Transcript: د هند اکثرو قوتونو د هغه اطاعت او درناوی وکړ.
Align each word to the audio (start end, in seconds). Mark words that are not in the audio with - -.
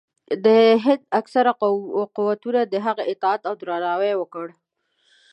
د 0.45 0.47
هند 0.83 1.01
اکثرو 1.19 1.51
قوتونو 2.15 2.61
د 2.73 2.75
هغه 2.85 3.03
اطاعت 3.13 3.41
او 3.49 3.53
درناوی 3.61 4.13
وکړ. 4.17 4.45